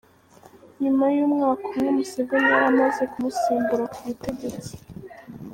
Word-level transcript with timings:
Nyuma 0.81 1.05
y’umwaka 1.15 1.63
umwe 1.71 1.89
Museveni 1.97 2.47
yari 2.51 2.65
amaze 2.71 3.03
kumusimbura 3.11 3.83
ku 3.93 3.99
butegetsi. 4.05 4.73